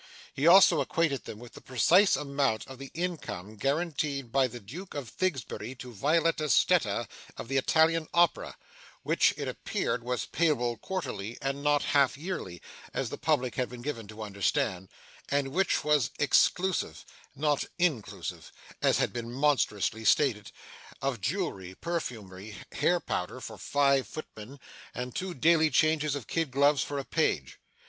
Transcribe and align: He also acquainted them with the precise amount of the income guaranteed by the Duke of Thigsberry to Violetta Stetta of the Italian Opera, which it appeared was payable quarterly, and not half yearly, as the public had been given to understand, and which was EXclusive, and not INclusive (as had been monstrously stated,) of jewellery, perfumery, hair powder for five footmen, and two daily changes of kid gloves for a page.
He 0.33 0.47
also 0.47 0.81
acquainted 0.81 1.25
them 1.25 1.37
with 1.37 1.53
the 1.53 1.61
precise 1.61 2.15
amount 2.15 2.65
of 2.65 2.79
the 2.79 2.89
income 2.95 3.55
guaranteed 3.55 4.31
by 4.31 4.47
the 4.47 4.59
Duke 4.59 4.95
of 4.95 5.07
Thigsberry 5.15 5.75
to 5.77 5.93
Violetta 5.93 6.49
Stetta 6.49 7.07
of 7.37 7.47
the 7.47 7.57
Italian 7.57 8.07
Opera, 8.11 8.57
which 9.03 9.31
it 9.37 9.47
appeared 9.47 10.03
was 10.03 10.25
payable 10.25 10.75
quarterly, 10.77 11.37
and 11.39 11.61
not 11.61 11.83
half 11.83 12.17
yearly, 12.17 12.63
as 12.95 13.09
the 13.11 13.17
public 13.19 13.53
had 13.53 13.69
been 13.69 13.83
given 13.83 14.07
to 14.07 14.23
understand, 14.23 14.89
and 15.29 15.49
which 15.49 15.83
was 15.83 16.09
EXclusive, 16.17 17.05
and 17.35 17.41
not 17.43 17.65
INclusive 17.77 18.51
(as 18.81 18.97
had 18.97 19.13
been 19.13 19.31
monstrously 19.31 20.03
stated,) 20.03 20.51
of 20.99 21.21
jewellery, 21.21 21.75
perfumery, 21.75 22.55
hair 22.71 22.99
powder 22.99 23.39
for 23.39 23.55
five 23.55 24.07
footmen, 24.07 24.59
and 24.95 25.13
two 25.13 25.35
daily 25.35 25.69
changes 25.69 26.15
of 26.15 26.25
kid 26.25 26.49
gloves 26.49 26.81
for 26.81 26.97
a 26.97 27.05
page. 27.05 27.59